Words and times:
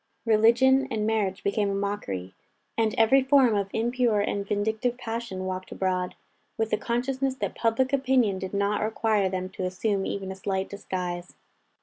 Religion 0.25 0.87
and 0.89 1.05
marriage 1.05 1.43
became 1.43 1.69
a 1.69 1.75
mockery, 1.75 2.33
and 2.75 2.95
every 2.97 3.21
form 3.21 3.53
of 3.53 3.69
impure 3.71 4.19
and 4.19 4.47
vindictive 4.47 4.97
passion 4.97 5.45
walked 5.45 5.71
abroad, 5.71 6.15
with 6.57 6.71
the 6.71 6.75
consciousness 6.77 7.35
that 7.35 7.53
public 7.53 7.93
opinion 7.93 8.39
did 8.39 8.51
not 8.55 8.81
require 8.81 9.29
them 9.29 9.47
to 9.47 9.63
assume 9.63 10.03
even 10.03 10.31
a 10.31 10.35
slight 10.35 10.67
disguise. 10.67 11.35